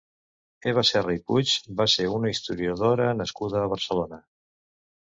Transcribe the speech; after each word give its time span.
Eva 0.71 0.83
Serra 0.91 1.13
i 1.17 1.21
Puig 1.27 1.53
va 1.83 1.87
ser 1.97 2.09
una 2.17 2.35
historiadora 2.35 3.13
nascuda 3.21 3.65
a 3.65 3.71
Barcelona. 3.77 4.25